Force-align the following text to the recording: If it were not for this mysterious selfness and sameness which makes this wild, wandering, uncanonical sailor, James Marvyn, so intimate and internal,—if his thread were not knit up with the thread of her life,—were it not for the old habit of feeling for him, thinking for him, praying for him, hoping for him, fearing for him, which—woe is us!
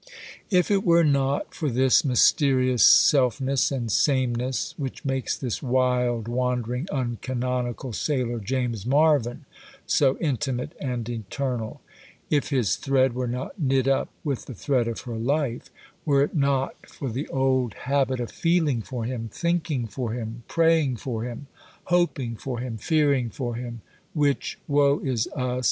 If 0.49 0.71
it 0.71 0.83
were 0.83 1.03
not 1.03 1.53
for 1.53 1.69
this 1.69 2.03
mysterious 2.03 2.83
selfness 2.83 3.71
and 3.71 3.91
sameness 3.91 4.73
which 4.75 5.05
makes 5.05 5.37
this 5.37 5.61
wild, 5.61 6.27
wandering, 6.27 6.87
uncanonical 6.91 7.93
sailor, 7.93 8.39
James 8.39 8.83
Marvyn, 8.83 9.45
so 9.85 10.17
intimate 10.17 10.73
and 10.81 11.07
internal,—if 11.07 12.49
his 12.49 12.77
thread 12.77 13.13
were 13.13 13.27
not 13.27 13.59
knit 13.59 13.87
up 13.87 14.09
with 14.23 14.45
the 14.45 14.55
thread 14.55 14.87
of 14.87 15.01
her 15.01 15.17
life,—were 15.17 16.23
it 16.23 16.35
not 16.35 16.87
for 16.89 17.11
the 17.11 17.27
old 17.27 17.75
habit 17.85 18.19
of 18.19 18.31
feeling 18.31 18.81
for 18.81 19.05
him, 19.05 19.29
thinking 19.31 19.85
for 19.85 20.13
him, 20.13 20.41
praying 20.47 20.95
for 20.95 21.21
him, 21.25 21.45
hoping 21.83 22.35
for 22.35 22.57
him, 22.57 22.75
fearing 22.77 23.29
for 23.29 23.53
him, 23.53 23.81
which—woe 24.15 24.97
is 25.03 25.27
us! 25.35 25.59